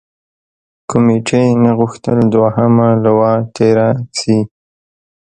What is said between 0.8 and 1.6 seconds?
کمېټې